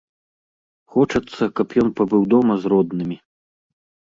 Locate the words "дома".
2.35-2.53